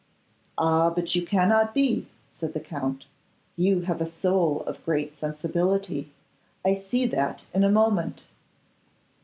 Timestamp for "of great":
4.61-5.15